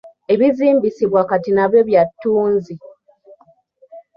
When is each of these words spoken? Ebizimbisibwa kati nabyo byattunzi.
Ebizimbisibwa 0.33 1.21
kati 1.29 1.49
nabyo 1.53 1.81
byattunzi. 1.89 2.75